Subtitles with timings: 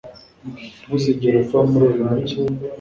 [0.85, 2.35] Ntuzigera uva muri uyu mujyi